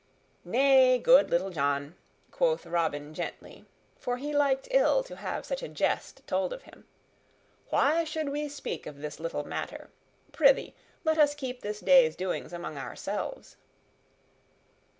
[0.43, 1.93] "Nay, good Little John,"
[2.31, 3.65] quoth Robin gently,
[3.99, 6.85] for he liked ill to have such a jest told of him.
[7.69, 9.91] "Why should we speak of this little matter?
[10.31, 10.73] Prythee,
[11.05, 13.57] let us keep this day's doings among ourselves."